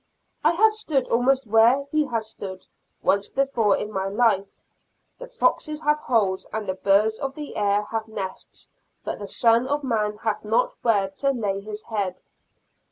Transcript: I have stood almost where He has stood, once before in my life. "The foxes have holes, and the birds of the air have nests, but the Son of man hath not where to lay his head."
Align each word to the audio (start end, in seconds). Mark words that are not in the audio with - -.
I 0.43 0.53
have 0.53 0.73
stood 0.73 1.07
almost 1.09 1.45
where 1.45 1.85
He 1.91 2.05
has 2.07 2.25
stood, 2.27 2.65
once 3.03 3.29
before 3.29 3.77
in 3.77 3.91
my 3.91 4.07
life. 4.07 4.63
"The 5.19 5.27
foxes 5.27 5.83
have 5.83 5.99
holes, 5.99 6.47
and 6.51 6.67
the 6.67 6.73
birds 6.73 7.19
of 7.19 7.35
the 7.35 7.55
air 7.55 7.83
have 7.91 8.07
nests, 8.07 8.71
but 9.03 9.19
the 9.19 9.27
Son 9.27 9.67
of 9.67 9.83
man 9.83 10.17
hath 10.23 10.43
not 10.43 10.73
where 10.81 11.11
to 11.19 11.29
lay 11.29 11.59
his 11.61 11.83
head." 11.83 12.19